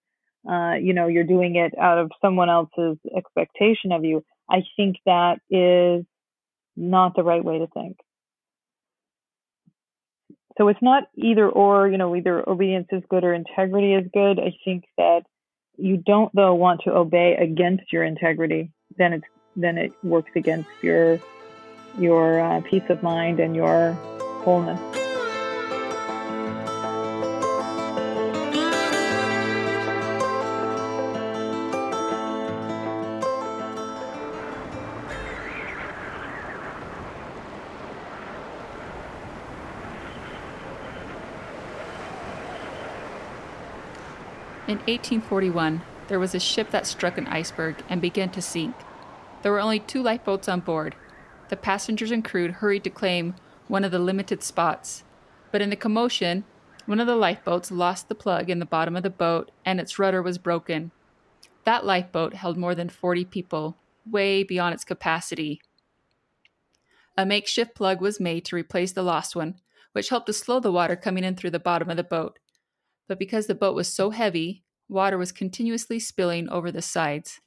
uh, 0.49 0.73
you 0.73 0.93
know, 0.93 1.07
you're 1.07 1.23
doing 1.23 1.55
it 1.55 1.77
out 1.77 1.97
of 1.97 2.11
someone 2.21 2.49
else's 2.49 2.97
expectation 3.15 3.91
of 3.91 4.05
you. 4.05 4.23
I 4.49 4.63
think 4.75 4.97
that 5.05 5.39
is 5.49 6.05
not 6.75 7.15
the 7.15 7.23
right 7.23 7.43
way 7.43 7.59
to 7.59 7.67
think. 7.67 7.97
So 10.57 10.69
it's 10.69 10.81
not 10.81 11.03
either 11.15 11.47
or, 11.47 11.87
you 11.87 11.97
know, 11.97 12.15
either 12.15 12.47
obedience 12.47 12.87
is 12.91 13.03
good 13.09 13.23
or 13.23 13.33
integrity 13.33 13.93
is 13.93 14.07
good. 14.13 14.39
I 14.39 14.55
think 14.65 14.85
that 14.97 15.21
you 15.77 15.97
don't 15.97 16.33
though 16.33 16.55
want 16.55 16.81
to 16.85 16.95
obey 16.95 17.35
against 17.35 17.93
your 17.93 18.03
integrity. 18.03 18.71
Then 18.97 19.13
it's 19.13 19.25
then 19.55 19.77
it 19.77 19.91
works 20.03 20.31
against 20.35 20.69
your 20.81 21.19
your 21.99 22.39
uh, 22.39 22.61
peace 22.61 22.83
of 22.89 23.03
mind 23.03 23.39
and 23.39 23.55
your 23.55 23.93
wholeness. 24.43 24.96
In 44.67 44.79
1841, 44.79 45.81
there 46.09 46.19
was 46.19 46.35
a 46.35 46.41
ship 46.41 46.71
that 46.71 46.85
struck 46.85 47.17
an 47.17 47.25
iceberg 47.27 47.77
and 47.87 48.01
began 48.01 48.29
to 48.31 48.41
sink. 48.41 48.75
There 49.41 49.53
were 49.53 49.61
only 49.61 49.79
two 49.79 50.03
lifeboats 50.03 50.49
on 50.49 50.59
board. 50.59 50.93
The 51.47 51.55
passengers 51.55 52.11
and 52.11 52.23
crew 52.23 52.51
hurried 52.51 52.83
to 52.83 52.89
claim 52.89 53.35
one 53.69 53.85
of 53.85 53.91
the 53.91 53.99
limited 53.99 54.43
spots. 54.43 55.05
But 55.53 55.61
in 55.61 55.69
the 55.69 55.77
commotion, 55.77 56.43
one 56.85 56.99
of 56.99 57.07
the 57.07 57.15
lifeboats 57.15 57.71
lost 57.71 58.09
the 58.09 58.15
plug 58.15 58.49
in 58.49 58.59
the 58.59 58.65
bottom 58.65 58.97
of 58.97 59.03
the 59.03 59.09
boat 59.09 59.51
and 59.63 59.79
its 59.79 59.97
rudder 59.97 60.21
was 60.21 60.37
broken. 60.37 60.91
That 61.63 61.85
lifeboat 61.85 62.33
held 62.33 62.57
more 62.57 62.75
than 62.75 62.89
40 62.89 63.23
people, 63.23 63.77
way 64.05 64.43
beyond 64.43 64.73
its 64.73 64.83
capacity. 64.83 65.61
A 67.17 67.25
makeshift 67.25 67.73
plug 67.73 68.01
was 68.01 68.19
made 68.19 68.43
to 68.43 68.57
replace 68.57 68.91
the 68.91 69.01
lost 69.01 69.33
one, 69.33 69.61
which 69.93 70.09
helped 70.09 70.27
to 70.27 70.33
slow 70.33 70.59
the 70.59 70.73
water 70.73 70.97
coming 70.97 71.23
in 71.23 71.37
through 71.37 71.51
the 71.51 71.57
bottom 71.57 71.89
of 71.89 71.95
the 71.95 72.03
boat 72.03 72.37
but 73.07 73.19
because 73.19 73.47
the 73.47 73.55
boat 73.55 73.75
was 73.75 73.87
so 73.87 74.09
heavy, 74.09 74.63
water 74.89 75.17
was 75.17 75.31
continuously 75.31 75.99
spilling 75.99 76.49
over 76.49 76.71
the 76.71 76.81
sides. 76.81 77.39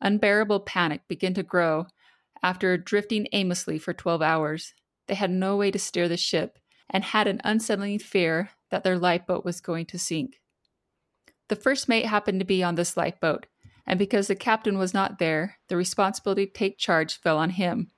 Unbearable 0.00 0.60
panic 0.60 1.02
began 1.08 1.34
to 1.34 1.42
grow 1.42 1.86
after 2.42 2.76
drifting 2.76 3.26
aimlessly 3.32 3.78
for 3.78 3.92
12 3.92 4.22
hours. 4.22 4.74
They 5.08 5.14
had 5.14 5.30
no 5.30 5.56
way 5.56 5.70
to 5.70 5.78
steer 5.78 6.08
the 6.08 6.16
ship 6.16 6.58
and 6.90 7.02
had 7.02 7.26
an 7.26 7.40
unsettling 7.44 7.98
fear 7.98 8.50
that 8.70 8.84
their 8.84 8.98
lifeboat 8.98 9.44
was 9.44 9.60
going 9.60 9.86
to 9.86 9.98
sink. 9.98 10.40
The 11.48 11.56
first 11.56 11.88
mate 11.88 12.06
happened 12.06 12.40
to 12.40 12.46
be 12.46 12.62
on 12.62 12.74
this 12.74 12.96
lifeboat, 12.96 13.46
and 13.86 13.98
because 13.98 14.26
the 14.26 14.34
captain 14.34 14.78
was 14.78 14.92
not 14.92 15.18
there, 15.18 15.58
the 15.68 15.76
responsibility 15.76 16.46
to 16.46 16.52
take 16.52 16.78
charge 16.78 17.20
fell 17.20 17.38
on 17.38 17.50
him. 17.50 17.90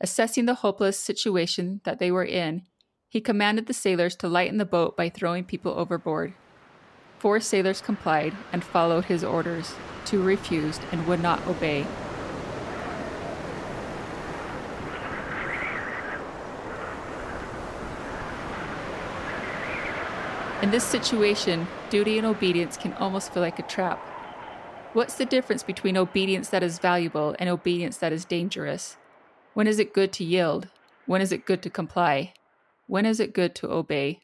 Assessing 0.00 0.46
the 0.46 0.54
hopeless 0.54 0.98
situation 0.98 1.80
that 1.84 1.98
they 1.98 2.10
were 2.10 2.24
in, 2.24 2.62
he 3.14 3.20
commanded 3.20 3.66
the 3.66 3.72
sailors 3.72 4.16
to 4.16 4.26
lighten 4.26 4.58
the 4.58 4.64
boat 4.64 4.96
by 4.96 5.08
throwing 5.08 5.44
people 5.44 5.72
overboard. 5.74 6.32
Four 7.20 7.38
sailors 7.38 7.80
complied 7.80 8.34
and 8.52 8.64
followed 8.64 9.04
his 9.04 9.22
orders. 9.22 9.76
Two 10.04 10.20
refused 10.20 10.82
and 10.90 11.06
would 11.06 11.20
not 11.20 11.46
obey. 11.46 11.86
In 20.60 20.72
this 20.72 20.82
situation, 20.82 21.68
duty 21.90 22.18
and 22.18 22.26
obedience 22.26 22.76
can 22.76 22.94
almost 22.94 23.32
feel 23.32 23.44
like 23.44 23.60
a 23.60 23.62
trap. 23.62 24.00
What's 24.92 25.14
the 25.14 25.24
difference 25.24 25.62
between 25.62 25.96
obedience 25.96 26.48
that 26.48 26.64
is 26.64 26.80
valuable 26.80 27.36
and 27.38 27.48
obedience 27.48 27.96
that 27.98 28.12
is 28.12 28.24
dangerous? 28.24 28.96
When 29.52 29.68
is 29.68 29.78
it 29.78 29.94
good 29.94 30.12
to 30.14 30.24
yield? 30.24 30.66
When 31.06 31.20
is 31.20 31.30
it 31.30 31.46
good 31.46 31.62
to 31.62 31.70
comply? 31.70 32.34
When 32.86 33.06
is 33.06 33.20
it 33.20 33.32
good 33.32 33.54
to 33.56 33.70
obey? 33.70 34.20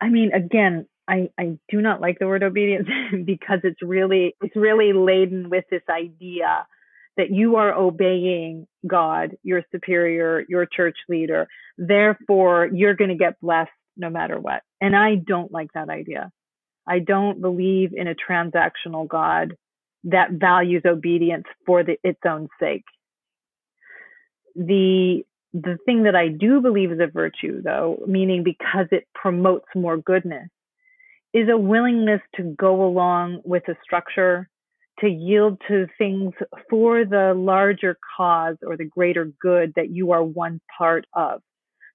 I 0.00 0.08
mean, 0.08 0.32
again, 0.32 0.86
I, 1.08 1.30
I 1.38 1.58
do 1.68 1.80
not 1.80 2.00
like 2.00 2.18
the 2.18 2.26
word 2.26 2.42
obedience 2.42 2.88
because 3.24 3.60
it's 3.64 3.82
really 3.82 4.34
it's 4.40 4.56
really 4.56 4.92
laden 4.92 5.50
with 5.50 5.64
this 5.70 5.82
idea 5.88 6.66
that 7.16 7.30
you 7.30 7.56
are 7.56 7.74
obeying 7.74 8.66
God, 8.86 9.36
your 9.42 9.62
superior, 9.70 10.44
your 10.48 10.66
church 10.66 10.96
leader. 11.08 11.46
Therefore, 11.76 12.68
you're 12.72 12.94
going 12.94 13.10
to 13.10 13.16
get 13.16 13.40
blessed 13.40 13.70
no 13.96 14.08
matter 14.08 14.40
what. 14.40 14.62
And 14.80 14.96
I 14.96 15.16
don't 15.16 15.52
like 15.52 15.72
that 15.74 15.90
idea. 15.90 16.32
I 16.86 17.00
don't 17.00 17.40
believe 17.40 17.92
in 17.94 18.08
a 18.08 18.14
transactional 18.14 19.06
God 19.06 19.56
that 20.04 20.32
values 20.32 20.82
obedience 20.86 21.44
for 21.66 21.84
the, 21.84 21.96
its 22.02 22.20
own 22.26 22.48
sake. 22.58 22.84
The 24.56 25.24
the 25.52 25.78
thing 25.84 26.04
that 26.04 26.16
I 26.16 26.28
do 26.28 26.60
believe 26.60 26.92
is 26.92 27.00
a 27.00 27.06
virtue, 27.06 27.60
though, 27.62 28.02
meaning 28.06 28.42
because 28.42 28.86
it 28.90 29.06
promotes 29.14 29.66
more 29.74 29.96
goodness, 29.96 30.48
is 31.34 31.48
a 31.50 31.56
willingness 31.56 32.20
to 32.36 32.42
go 32.42 32.84
along 32.84 33.42
with 33.44 33.66
a 33.68 33.76
structure, 33.82 34.48
to 35.00 35.08
yield 35.08 35.60
to 35.68 35.86
things 35.98 36.32
for 36.70 37.04
the 37.04 37.34
larger 37.34 37.96
cause 38.16 38.56
or 38.66 38.76
the 38.76 38.84
greater 38.84 39.30
good 39.40 39.72
that 39.76 39.90
you 39.90 40.12
are 40.12 40.22
one 40.22 40.60
part 40.78 41.06
of. 41.14 41.42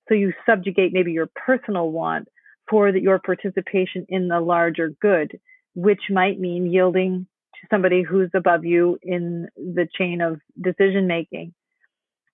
So 0.07 0.15
you 0.15 0.33
subjugate 0.47 0.93
maybe 0.93 1.11
your 1.11 1.29
personal 1.35 1.91
want 1.91 2.27
for 2.69 2.91
the, 2.91 3.01
your 3.01 3.19
participation 3.19 4.05
in 4.09 4.27
the 4.27 4.39
larger 4.39 4.91
good, 5.01 5.39
which 5.75 6.01
might 6.09 6.39
mean 6.39 6.71
yielding 6.71 7.27
to 7.55 7.67
somebody 7.69 8.03
who's 8.03 8.29
above 8.33 8.65
you 8.65 8.97
in 9.01 9.47
the 9.55 9.87
chain 9.97 10.21
of 10.21 10.39
decision 10.61 11.07
making 11.07 11.53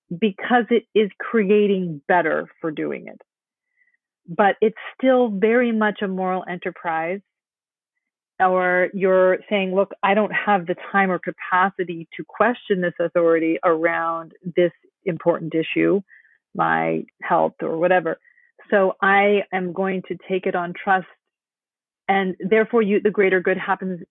because 0.09 0.65
it 0.69 0.85
is 0.93 1.09
creating 1.19 2.01
better 2.07 2.47
for 2.61 2.71
doing 2.71 3.07
it. 3.07 3.21
But 4.27 4.55
it's 4.61 4.77
still 4.97 5.29
very 5.29 5.71
much 5.71 6.01
a 6.01 6.07
moral 6.07 6.43
enterprise. 6.47 7.21
Or 8.39 8.89
you're 8.93 9.39
saying, 9.49 9.75
look, 9.75 9.91
I 10.01 10.15
don't 10.15 10.31
have 10.31 10.65
the 10.65 10.75
time 10.91 11.11
or 11.11 11.19
capacity 11.19 12.07
to 12.17 12.23
question 12.27 12.81
this 12.81 12.93
authority 12.99 13.57
around 13.63 14.33
this 14.43 14.71
important 15.05 15.53
issue, 15.53 16.01
my 16.55 17.03
health 17.21 17.53
or 17.61 17.77
whatever. 17.77 18.19
So 18.71 18.95
I 19.01 19.43
am 19.53 19.71
going 19.71 20.01
to 20.07 20.17
take 20.27 20.45
it 20.45 20.55
on 20.55 20.73
trust. 20.73 21.07
And 22.07 22.35
therefore, 22.39 22.81
you, 22.81 22.99
the 23.01 23.11
greater 23.11 23.39
good 23.39 23.57
happens, 23.57 24.01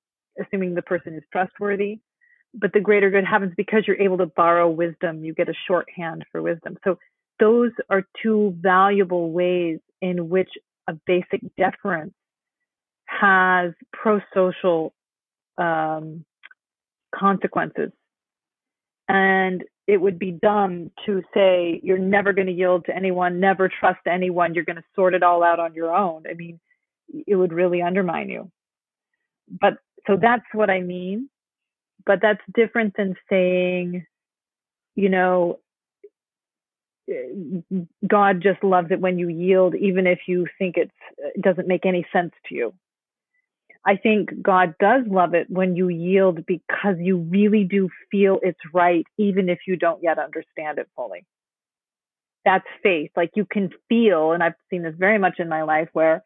assuming 0.41 0.75
the 0.75 0.83
person 0.83 1.15
is 1.15 1.23
trustworthy 1.33 2.01
but 2.55 2.73
the 2.73 2.81
greater 2.81 3.11
good 3.11 3.25
happens 3.25 3.53
because 3.57 3.85
you're 3.87 4.01
able 4.01 4.19
to 4.19 4.27
borrow 4.27 4.69
wisdom. 4.69 5.25
You 5.25 5.35
get 5.35 5.49
a 5.49 5.55
shorthand 5.67 6.25
for 6.31 6.43
wisdom. 6.43 6.77
So 6.85 6.99
those 7.41 7.73
are 7.89 8.07
two 8.23 8.55
valuable 8.61 9.33
ways 9.33 9.79
in 10.01 10.29
which 10.29 10.51
a 10.89 10.95
basic 11.07 11.41
deference 11.57 12.15
has 13.07 13.73
pro-social 13.93 14.93
um, 15.59 16.25
consequences. 17.15 17.91
And 19.09 19.65
it 19.87 20.01
would 20.01 20.19
be 20.19 20.31
dumb 20.31 20.91
to 21.07 21.23
say 21.35 21.81
you're 21.83 21.99
never 21.99 22.33
going 22.33 22.47
to 22.47 22.53
yield 22.53 22.85
to 22.87 22.95
anyone, 22.95 23.41
never 23.41 23.69
trust 23.69 24.01
anyone, 24.07 24.55
you're 24.55 24.65
going 24.65 24.77
to 24.77 24.85
sort 24.95 25.15
it 25.15 25.23
all 25.23 25.43
out 25.43 25.59
on 25.59 25.75
your 25.75 25.95
own. 25.95 26.25
I 26.31 26.35
mean, 26.35 26.61
it 27.27 27.35
would 27.35 27.53
really 27.53 27.83
undermine 27.83 28.29
you. 28.29 28.51
But 29.61 29.75
so 30.07 30.17
that's 30.21 30.45
what 30.53 30.71
I 30.71 30.81
mean 30.81 31.29
but 32.07 32.21
that's 32.21 32.43
different 32.55 32.95
than 32.97 33.17
saying, 33.29 34.07
you 34.95 35.09
know, 35.09 35.59
eh, 37.09 37.61
God 38.07 38.41
just 38.43 38.63
loves 38.63 38.91
it 38.91 39.01
when 39.01 39.19
you 39.19 39.29
yield, 39.29 39.75
even 39.75 40.07
if 40.07 40.21
you 40.27 40.47
think 40.59 40.77
it's, 40.77 40.93
it 41.19 41.43
doesn't 41.43 41.69
make 41.69 41.87
any 41.87 42.07
sense 42.13 42.33
to 42.49 42.55
you. 42.55 42.75
I 43.85 43.97
think 43.97 44.31
God 44.41 44.75
does 44.79 45.03
love 45.09 45.35
it 45.35 45.51
when 45.51 45.75
you 45.75 45.89
yield 45.89 46.47
because 46.47 46.97
you 46.99 47.19
really 47.19 47.65
do 47.65 47.89
feel 48.11 48.39
it's 48.43 48.61
right, 48.73 49.05
even 49.19 49.49
if 49.49 49.61
you 49.67 49.77
don't 49.77 50.03
yet 50.03 50.19
understand 50.19 50.79
it 50.79 50.89
fully. 50.95 51.27
That's 52.45 52.67
faith. 52.83 53.11
Like 53.17 53.33
you 53.35 53.45
can 53.45 53.71
feel, 53.89 54.33
and 54.33 54.43
I've 54.43 54.55
seen 54.71 54.83
this 54.83 54.95
very 54.97 55.19
much 55.19 55.41
in 55.41 55.49
my 55.49 55.63
life 55.63 55.89
where 55.93 56.23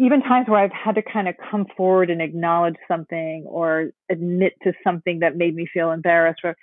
even 0.00 0.22
times 0.22 0.48
where 0.48 0.60
I've 0.60 0.72
had 0.72 0.94
to 0.94 1.02
kind 1.02 1.28
of 1.28 1.34
come 1.50 1.66
forward 1.76 2.08
and 2.08 2.22
acknowledge 2.22 2.76
something 2.88 3.44
or 3.46 3.90
admit 4.10 4.54
to 4.62 4.72
something 4.82 5.18
that 5.18 5.36
made 5.36 5.54
me 5.54 5.66
feel 5.72 5.92
embarrassed 5.92 6.40
or 6.42 6.56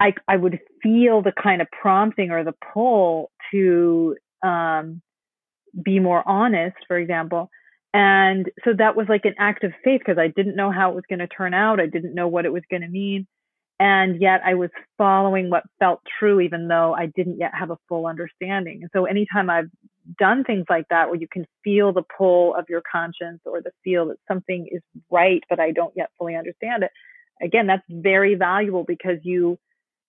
I, 0.00 0.14
I 0.26 0.36
would 0.36 0.58
feel 0.82 1.22
the 1.22 1.32
kind 1.40 1.62
of 1.62 1.68
prompting 1.70 2.32
or 2.32 2.42
the 2.42 2.54
pull 2.72 3.30
to 3.52 4.16
um, 4.42 5.02
be 5.84 6.00
more 6.00 6.26
honest, 6.26 6.78
for 6.88 6.98
example. 6.98 7.48
And 7.94 8.50
so 8.64 8.72
that 8.76 8.96
was 8.96 9.06
like 9.08 9.24
an 9.24 9.34
act 9.38 9.62
of 9.62 9.72
faith 9.84 10.00
because 10.00 10.18
I 10.18 10.28
didn't 10.28 10.56
know 10.56 10.72
how 10.72 10.90
it 10.90 10.94
was 10.94 11.04
going 11.08 11.20
to 11.20 11.28
turn 11.28 11.54
out. 11.54 11.78
I 11.80 11.86
didn't 11.86 12.14
know 12.14 12.26
what 12.26 12.44
it 12.44 12.52
was 12.52 12.62
going 12.70 12.82
to 12.82 12.88
mean. 12.88 13.26
And 13.78 14.20
yet 14.20 14.40
I 14.44 14.54
was 14.54 14.70
following 14.98 15.48
what 15.48 15.64
felt 15.78 16.00
true, 16.18 16.40
even 16.40 16.66
though 16.66 16.92
I 16.94 17.06
didn't 17.06 17.38
yet 17.38 17.52
have 17.54 17.70
a 17.70 17.78
full 17.88 18.06
understanding. 18.06 18.80
And 18.82 18.90
so 18.92 19.04
anytime 19.04 19.48
I've 19.48 19.70
done 20.18 20.44
things 20.44 20.64
like 20.68 20.86
that, 20.90 21.08
where 21.08 21.18
you 21.18 21.28
can 21.30 21.46
feel 21.62 21.92
the 21.92 22.02
pull 22.16 22.54
of 22.54 22.66
your 22.68 22.82
conscience 22.90 23.40
or 23.44 23.60
the 23.60 23.70
feel 23.84 24.06
that 24.08 24.16
something 24.28 24.68
is 24.70 24.82
right, 25.10 25.42
but 25.48 25.60
I 25.60 25.72
don't 25.72 25.92
yet 25.96 26.10
fully 26.18 26.36
understand 26.36 26.82
it, 26.82 26.90
again, 27.40 27.66
that's 27.66 27.82
very 27.88 28.34
valuable 28.34 28.84
because 28.84 29.18
you, 29.22 29.58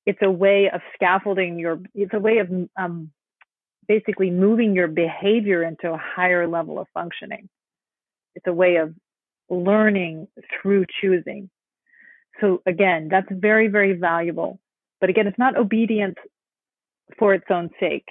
it's 0.05 0.20
a 0.22 0.31
way 0.31 0.70
of 0.74 0.81
scaffolding 0.96 1.60
your, 1.60 1.79
it's 1.93 2.13
a 2.13 2.20
way 2.20 2.39
of 2.39 2.50
um, 2.77 3.12
basically 3.88 4.31
moving 4.31 4.75
your 4.75 4.88
behavior 4.88 5.63
into 5.63 5.91
a 5.91 5.98
higher 5.98 6.48
level 6.48 6.79
of 6.79 6.88
functioning. 6.93 7.50
It's 8.36 8.48
a 8.48 8.53
way 8.53 8.77
of 8.77 8.93
learning 9.50 10.27
through 10.62 10.86
choosing. 11.01 11.50
So 12.39 12.62
again, 12.65 13.10
that's 13.12 13.27
very, 13.29 13.67
very 13.67 13.93
valuable. 13.93 14.60
But 15.00 15.10
again, 15.10 15.27
it's 15.27 15.38
not 15.38 15.58
obedience 15.58 16.15
for 17.20 17.34
its 17.34 17.46
own 17.50 17.70
sake. 17.79 18.08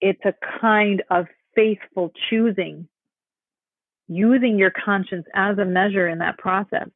It's 0.00 0.24
a 0.24 0.34
kind 0.60 1.02
of 1.10 1.26
faithful 1.54 2.12
choosing, 2.28 2.88
using 4.08 4.58
your 4.58 4.70
conscience 4.70 5.26
as 5.34 5.58
a 5.58 5.64
measure 5.64 6.08
in 6.08 6.18
that 6.18 6.38
process 6.38 6.88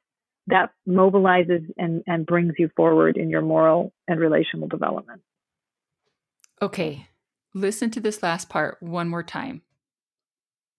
that 0.46 0.70
mobilizes 0.86 1.66
and, 1.78 2.02
and 2.06 2.26
brings 2.26 2.54
you 2.58 2.70
forward 2.76 3.16
in 3.16 3.30
your 3.30 3.40
moral 3.40 3.92
and 4.06 4.20
relational 4.20 4.68
development. 4.68 5.22
Okay, 6.60 7.08
listen 7.54 7.90
to 7.90 8.00
this 8.00 8.22
last 8.22 8.48
part 8.48 8.82
one 8.82 9.08
more 9.08 9.22
time. 9.22 9.62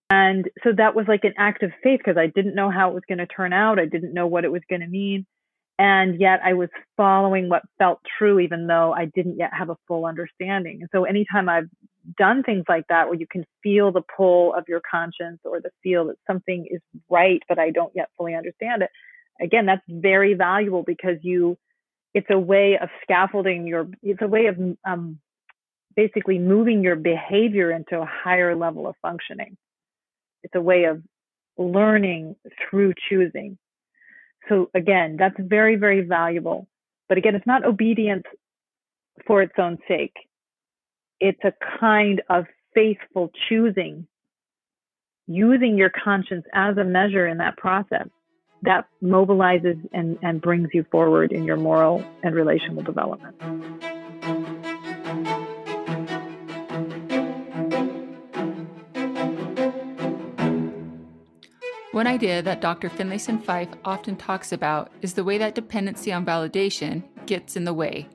And 0.08 0.48
so 0.62 0.70
that 0.76 0.94
was 0.94 1.06
like 1.08 1.24
an 1.24 1.34
act 1.36 1.64
of 1.64 1.72
faith 1.82 1.98
because 1.98 2.16
I 2.16 2.28
didn't 2.28 2.54
know 2.54 2.70
how 2.70 2.90
it 2.90 2.94
was 2.94 3.02
going 3.08 3.18
to 3.18 3.26
turn 3.26 3.52
out. 3.52 3.80
I 3.80 3.86
didn't 3.86 4.14
know 4.14 4.28
what 4.28 4.44
it 4.44 4.52
was 4.52 4.62
going 4.70 4.82
to 4.82 4.86
mean. 4.86 5.26
And 5.78 6.18
yet 6.20 6.40
I 6.42 6.54
was 6.54 6.70
following 6.96 7.48
what 7.48 7.62
felt 7.78 8.00
true, 8.18 8.38
even 8.38 8.66
though 8.66 8.94
I 8.94 9.06
didn't 9.06 9.36
yet 9.38 9.50
have 9.52 9.68
a 9.68 9.76
full 9.86 10.06
understanding. 10.06 10.78
And 10.80 10.88
so 10.90 11.04
anytime 11.04 11.48
I've 11.48 11.68
done 12.16 12.42
things 12.42 12.64
like 12.68 12.86
that, 12.88 13.08
where 13.08 13.18
you 13.18 13.26
can 13.30 13.44
feel 13.62 13.92
the 13.92 14.02
pull 14.16 14.54
of 14.54 14.64
your 14.68 14.80
conscience 14.90 15.40
or 15.44 15.60
the 15.60 15.70
feel 15.82 16.06
that 16.06 16.16
something 16.26 16.66
is 16.70 16.80
right, 17.10 17.42
but 17.48 17.58
I 17.58 17.70
don't 17.70 17.92
yet 17.94 18.08
fully 18.16 18.34
understand 18.34 18.82
it, 18.82 18.90
again, 19.40 19.66
that's 19.66 19.82
very 19.88 20.32
valuable 20.32 20.82
because 20.82 21.18
you, 21.22 21.58
it's 22.14 22.28
a 22.30 22.38
way 22.38 22.78
of 22.80 22.88
scaffolding 23.02 23.66
your, 23.66 23.88
it's 24.02 24.22
a 24.22 24.28
way 24.28 24.46
of 24.46 24.56
um, 24.86 25.18
basically 25.94 26.38
moving 26.38 26.82
your 26.82 26.96
behavior 26.96 27.70
into 27.70 28.00
a 28.00 28.06
higher 28.06 28.54
level 28.56 28.86
of 28.86 28.94
functioning. 29.02 29.58
It's 30.42 30.54
a 30.54 30.60
way 30.60 30.84
of 30.84 31.02
learning 31.58 32.36
through 32.70 32.94
choosing. 33.08 33.58
So 34.48 34.70
again, 34.74 35.16
that's 35.18 35.36
very, 35.38 35.76
very 35.76 36.02
valuable. 36.02 36.66
But 37.08 37.18
again, 37.18 37.34
it's 37.34 37.46
not 37.46 37.64
obedience 37.64 38.24
for 39.26 39.42
its 39.42 39.54
own 39.58 39.78
sake. 39.88 40.14
It's 41.20 41.42
a 41.44 41.52
kind 41.80 42.22
of 42.28 42.46
faithful 42.74 43.30
choosing, 43.48 44.06
using 45.26 45.78
your 45.78 45.90
conscience 45.90 46.44
as 46.52 46.76
a 46.76 46.84
measure 46.84 47.26
in 47.26 47.38
that 47.38 47.56
process 47.56 48.08
that 48.62 48.86
mobilizes 49.02 49.80
and, 49.92 50.18
and 50.22 50.40
brings 50.40 50.68
you 50.72 50.84
forward 50.90 51.32
in 51.32 51.44
your 51.44 51.56
moral 51.56 52.04
and 52.22 52.34
relational 52.34 52.82
development. 52.82 53.36
One 61.96 62.06
idea 62.06 62.42
that 62.42 62.60
Dr. 62.60 62.90
Finlayson 62.90 63.38
Fife 63.42 63.70
often 63.82 64.16
talks 64.16 64.52
about 64.52 64.92
is 65.00 65.14
the 65.14 65.24
way 65.24 65.38
that 65.38 65.54
dependency 65.54 66.12
on 66.12 66.26
validation 66.26 67.02
gets 67.24 67.56
in 67.56 67.64
the 67.64 67.72
way. 67.72 68.06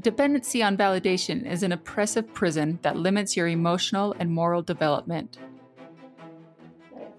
Dependency 0.00 0.62
on 0.62 0.78
validation 0.78 1.44
is 1.44 1.62
an 1.62 1.72
oppressive 1.72 2.32
prison 2.32 2.78
that 2.80 2.96
limits 2.96 3.36
your 3.36 3.48
emotional 3.48 4.14
and 4.18 4.32
moral 4.32 4.62
development. 4.62 5.36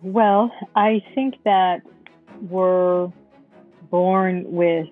Well, 0.01 0.51
I 0.75 1.03
think 1.13 1.35
that 1.45 1.83
we're 2.49 3.11
born 3.91 4.45
with 4.47 4.87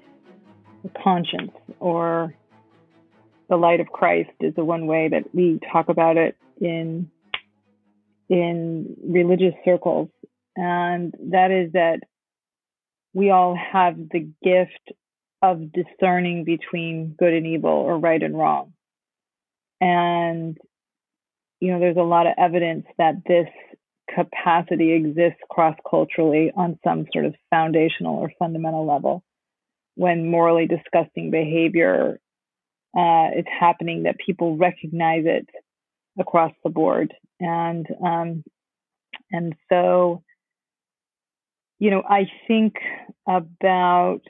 a 0.83 1.01
conscience 1.03 1.53
or 1.79 2.35
the 3.49 3.55
light 3.55 3.79
of 3.79 3.87
Christ 3.87 4.29
is 4.39 4.53
the 4.53 4.63
one 4.63 4.85
way 4.85 5.07
that 5.07 5.33
we 5.33 5.59
talk 5.73 5.89
about 5.89 6.17
it 6.17 6.37
in 6.61 7.09
in 8.29 8.95
religious 9.03 9.53
circles 9.63 10.09
and 10.55 11.13
that 11.31 11.51
is 11.51 11.73
that 11.73 11.99
we 13.13 13.29
all 13.29 13.55
have 13.55 13.95
the 13.97 14.27
gift 14.43 14.91
of 15.41 15.71
discerning 15.71 16.43
between 16.43 17.15
good 17.17 17.33
and 17.33 17.47
evil 17.47 17.69
or 17.69 17.97
right 17.97 18.21
and 18.21 18.37
wrong. 18.37 18.73
And, 19.79 20.57
you 21.59 21.71
know, 21.71 21.79
there's 21.79 21.97
a 21.97 22.01
lot 22.01 22.27
of 22.27 22.33
evidence 22.37 22.85
that 22.97 23.15
this 23.25 23.47
capacity 24.13 24.91
exists 24.93 25.39
cross 25.49 25.75
culturally 25.89 26.51
on 26.55 26.79
some 26.83 27.05
sort 27.13 27.25
of 27.25 27.35
foundational 27.49 28.15
or 28.17 28.31
fundamental 28.37 28.85
level. 28.85 29.23
When 29.95 30.29
morally 30.29 30.67
disgusting 30.67 31.31
behavior 31.31 32.19
uh, 32.97 33.29
is 33.37 33.45
happening, 33.47 34.03
that 34.03 34.17
people 34.17 34.57
recognize 34.57 35.23
it 35.25 35.47
across 36.19 36.51
the 36.63 36.69
board. 36.69 37.13
And, 37.39 37.87
um, 38.05 38.43
and 39.31 39.55
so, 39.69 40.23
you 41.79 41.91
know, 41.91 42.03
I 42.07 42.29
think 42.47 42.75
about 43.27 44.21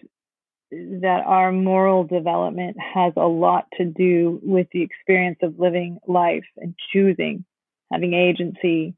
that 0.71 1.23
our 1.25 1.51
moral 1.51 2.03
development 2.03 2.77
has 2.79 3.13
a 3.15 3.27
lot 3.27 3.65
to 3.77 3.85
do 3.85 4.39
with 4.43 4.67
the 4.71 4.81
experience 4.81 5.37
of 5.41 5.59
living 5.59 5.99
life 6.07 6.45
and 6.57 6.75
choosing, 6.91 7.45
having 7.91 8.13
agency, 8.13 8.95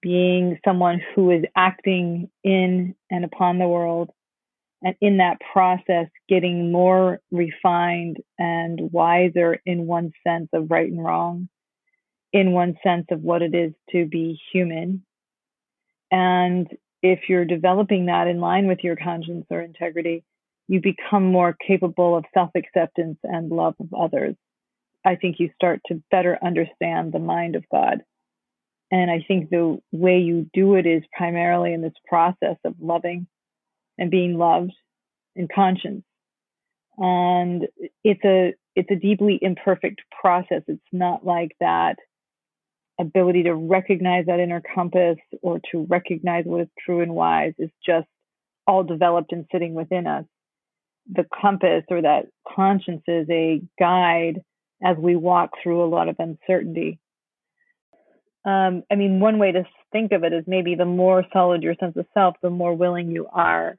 being 0.00 0.58
someone 0.64 1.00
who 1.14 1.30
is 1.30 1.44
acting 1.56 2.30
in 2.44 2.94
and 3.10 3.24
upon 3.24 3.58
the 3.58 3.68
world, 3.68 4.10
and 4.82 4.96
in 5.00 5.18
that 5.18 5.38
process, 5.52 6.08
getting 6.28 6.72
more 6.72 7.20
refined 7.30 8.18
and 8.38 8.80
wiser 8.92 9.60
in 9.64 9.86
one 9.86 10.12
sense 10.26 10.48
of 10.52 10.70
right 10.70 10.90
and 10.90 11.02
wrong, 11.02 11.48
in 12.32 12.52
one 12.52 12.76
sense 12.82 13.06
of 13.10 13.22
what 13.22 13.42
it 13.42 13.54
is 13.54 13.72
to 13.90 14.06
be 14.06 14.40
human. 14.52 15.04
And 16.10 16.68
if 17.02 17.28
you're 17.28 17.44
developing 17.44 18.06
that 18.06 18.28
in 18.28 18.40
line 18.40 18.66
with 18.66 18.80
your 18.82 18.96
conscience 18.96 19.46
or 19.50 19.60
integrity, 19.60 20.24
you 20.68 20.80
become 20.80 21.24
more 21.24 21.56
capable 21.66 22.16
of 22.16 22.24
self 22.32 22.50
acceptance 22.54 23.18
and 23.24 23.50
love 23.50 23.74
of 23.80 23.92
others. 23.92 24.36
I 25.04 25.16
think 25.16 25.36
you 25.38 25.50
start 25.54 25.80
to 25.86 26.02
better 26.10 26.38
understand 26.42 27.12
the 27.12 27.18
mind 27.18 27.56
of 27.56 27.64
God. 27.70 28.02
And 28.90 29.10
I 29.10 29.24
think 29.26 29.50
the 29.50 29.78
way 29.90 30.18
you 30.18 30.48
do 30.52 30.74
it 30.76 30.86
is 30.86 31.02
primarily 31.16 31.72
in 31.72 31.82
this 31.82 31.94
process 32.06 32.56
of 32.64 32.74
loving 32.80 33.26
and 33.98 34.10
being 34.10 34.38
loved 34.38 34.72
in 35.34 35.48
conscience. 35.52 36.04
And 36.98 37.66
it's 38.04 38.24
a 38.24 38.54
it's 38.76 38.90
a 38.90 38.96
deeply 38.96 39.38
imperfect 39.40 40.02
process. 40.20 40.62
It's 40.68 40.80
not 40.92 41.26
like 41.26 41.52
that 41.60 41.96
ability 43.02 43.42
to 43.44 43.54
recognize 43.54 44.26
that 44.26 44.40
inner 44.40 44.62
compass 44.74 45.18
or 45.42 45.60
to 45.70 45.86
recognize 45.88 46.44
what 46.46 46.62
is 46.62 46.68
true 46.84 47.00
and 47.00 47.14
wise 47.14 47.52
is 47.58 47.70
just 47.84 48.08
all 48.66 48.82
developed 48.82 49.32
and 49.32 49.46
sitting 49.52 49.74
within 49.74 50.06
us. 50.06 50.24
The 51.12 51.26
compass 51.40 51.84
or 51.90 52.02
that 52.02 52.26
conscience 52.48 53.02
is 53.06 53.26
a 53.28 53.60
guide 53.78 54.42
as 54.82 54.96
we 54.96 55.16
walk 55.16 55.50
through 55.62 55.84
a 55.84 55.86
lot 55.86 56.08
of 56.08 56.16
uncertainty. 56.18 56.98
Um, 58.44 58.82
I 58.90 58.96
mean, 58.96 59.20
one 59.20 59.38
way 59.38 59.52
to 59.52 59.64
think 59.92 60.12
of 60.12 60.24
it 60.24 60.32
is 60.32 60.44
maybe 60.46 60.74
the 60.74 60.84
more 60.84 61.24
solid 61.32 61.62
your 61.62 61.74
sense 61.78 61.96
of 61.96 62.06
self, 62.14 62.36
the 62.42 62.50
more 62.50 62.74
willing 62.74 63.10
you 63.10 63.26
are 63.32 63.76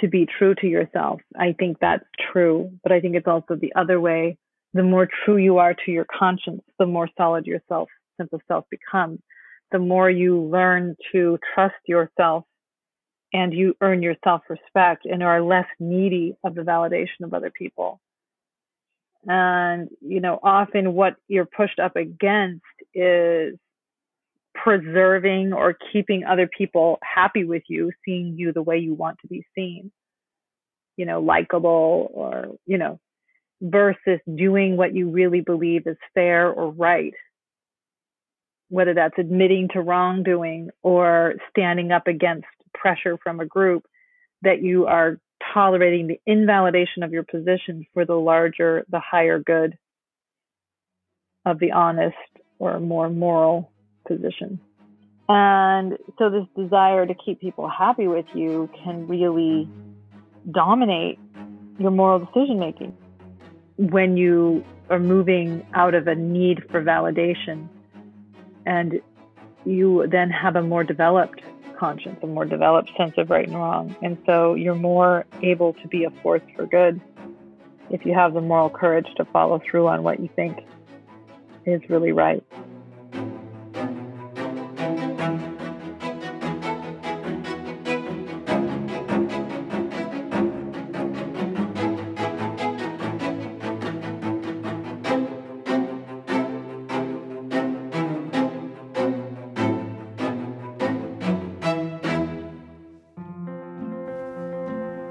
to 0.00 0.08
be 0.08 0.26
true 0.26 0.54
to 0.56 0.66
yourself. 0.66 1.20
I 1.38 1.54
think 1.56 1.78
that's 1.80 2.04
true, 2.32 2.72
but 2.82 2.90
I 2.90 3.00
think 3.00 3.14
it's 3.14 3.28
also 3.28 3.54
the 3.54 3.72
other 3.76 4.00
way. 4.00 4.36
The 4.72 4.82
more 4.82 5.08
true 5.24 5.36
you 5.36 5.58
are 5.58 5.74
to 5.74 5.92
your 5.92 6.06
conscience, 6.06 6.62
the 6.80 6.86
more 6.86 7.08
solid 7.16 7.46
yourself 7.46 7.88
sense 8.16 8.30
of 8.32 8.40
self 8.48 8.64
becomes, 8.70 9.20
the 9.72 9.78
more 9.78 10.10
you 10.10 10.40
learn 10.40 10.96
to 11.12 11.38
trust 11.54 11.74
yourself 11.86 12.44
and 13.32 13.52
you 13.52 13.74
earn 13.80 14.02
your 14.02 14.14
self 14.22 14.42
respect 14.48 15.06
and 15.06 15.22
are 15.22 15.42
less 15.42 15.66
needy 15.80 16.36
of 16.44 16.54
the 16.54 16.62
validation 16.62 17.22
of 17.24 17.34
other 17.34 17.50
people. 17.50 18.00
And, 19.26 19.88
you 20.00 20.20
know, 20.20 20.38
often 20.42 20.94
what 20.94 21.16
you're 21.28 21.46
pushed 21.46 21.78
up 21.78 21.96
against 21.96 22.62
is 22.94 23.56
preserving 24.54 25.52
or 25.52 25.76
keeping 25.92 26.24
other 26.24 26.46
people 26.46 26.98
happy 27.02 27.44
with 27.44 27.62
you, 27.68 27.90
seeing 28.04 28.38
you 28.38 28.52
the 28.52 28.62
way 28.62 28.78
you 28.78 28.94
want 28.94 29.18
to 29.22 29.26
be 29.26 29.44
seen, 29.54 29.90
you 30.96 31.06
know, 31.06 31.20
likable 31.20 32.10
or, 32.12 32.56
you 32.66 32.78
know, 32.78 33.00
versus 33.60 34.20
doing 34.32 34.76
what 34.76 34.94
you 34.94 35.10
really 35.10 35.40
believe 35.40 35.86
is 35.86 35.96
fair 36.14 36.50
or 36.50 36.70
right. 36.70 37.14
Whether 38.68 38.94
that's 38.94 39.18
admitting 39.18 39.68
to 39.74 39.80
wrongdoing 39.80 40.70
or 40.82 41.34
standing 41.50 41.92
up 41.92 42.06
against 42.06 42.46
pressure 42.72 43.18
from 43.22 43.40
a 43.40 43.46
group, 43.46 43.84
that 44.42 44.62
you 44.62 44.86
are 44.86 45.18
tolerating 45.52 46.06
the 46.06 46.20
invalidation 46.26 47.02
of 47.02 47.12
your 47.12 47.22
position 47.22 47.86
for 47.92 48.04
the 48.04 48.14
larger, 48.14 48.84
the 48.88 49.00
higher 49.00 49.38
good 49.38 49.76
of 51.44 51.58
the 51.58 51.72
honest 51.72 52.16
or 52.58 52.80
more 52.80 53.10
moral 53.10 53.70
position. 54.06 54.58
And 55.28 55.96
so, 56.18 56.28
this 56.30 56.46
desire 56.56 57.06
to 57.06 57.14
keep 57.14 57.40
people 57.40 57.68
happy 57.68 58.06
with 58.06 58.26
you 58.34 58.68
can 58.84 59.06
really 59.08 59.68
dominate 60.50 61.18
your 61.78 61.90
moral 61.90 62.18
decision 62.18 62.58
making 62.58 62.96
when 63.76 64.16
you 64.16 64.64
are 64.90 64.98
moving 64.98 65.66
out 65.74 65.94
of 65.94 66.06
a 66.06 66.14
need 66.14 66.62
for 66.70 66.82
validation 66.82 67.68
and 68.66 69.00
you 69.64 70.06
then 70.08 70.30
have 70.30 70.56
a 70.56 70.62
more 70.62 70.84
developed 70.84 71.40
conscience, 71.76 72.18
a 72.22 72.26
more 72.26 72.44
developed 72.44 72.90
sense 72.96 73.14
of 73.18 73.30
right 73.30 73.46
and 73.46 73.56
wrong. 73.56 73.94
And 74.02 74.18
so 74.26 74.54
you're 74.54 74.74
more 74.74 75.26
able 75.42 75.74
to 75.74 75.88
be 75.88 76.04
a 76.04 76.10
force 76.22 76.42
for 76.54 76.66
good 76.66 77.00
if 77.90 78.04
you 78.06 78.14
have 78.14 78.34
the 78.34 78.40
moral 78.40 78.70
courage 78.70 79.06
to 79.16 79.24
follow 79.26 79.60
through 79.70 79.88
on 79.88 80.02
what 80.02 80.20
you 80.20 80.28
think 80.34 80.58
is 81.66 81.80
really 81.88 82.12
right. 82.12 82.42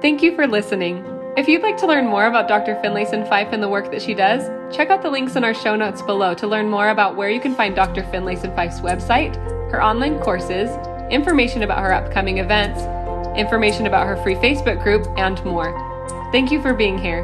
Thank 0.03 0.21
you 0.21 0.35
for 0.35 0.45
listening. 0.45 1.01
If 1.37 1.47
you'd 1.47 1.61
like 1.61 1.77
to 1.77 1.87
learn 1.87 2.07
more 2.07 2.25
about 2.25 2.49
Dr. 2.49 2.75
Finlayson 2.83 3.25
Fife 3.29 3.53
and 3.53 3.63
the 3.63 3.69
work 3.69 3.89
that 3.89 4.01
she 4.01 4.13
does, 4.13 4.43
check 4.75 4.89
out 4.89 5.01
the 5.01 5.09
links 5.09 5.37
in 5.37 5.45
our 5.45 5.53
show 5.53 5.77
notes 5.77 6.01
below 6.01 6.33
to 6.33 6.45
learn 6.45 6.69
more 6.69 6.89
about 6.89 7.15
where 7.15 7.29
you 7.29 7.39
can 7.39 7.55
find 7.55 7.73
Dr. 7.73 8.03
Finlayson 8.03 8.53
Fife's 8.53 8.81
website, 8.81 9.33
her 9.71 9.81
online 9.81 10.19
courses, 10.19 10.69
information 11.09 11.63
about 11.63 11.79
her 11.79 11.93
upcoming 11.93 12.39
events, 12.39 12.81
information 13.39 13.87
about 13.87 14.05
her 14.05 14.21
free 14.23 14.35
Facebook 14.35 14.83
group, 14.83 15.07
and 15.17 15.41
more. 15.45 15.71
Thank 16.33 16.51
you 16.51 16.61
for 16.61 16.73
being 16.73 16.97
here. 16.97 17.23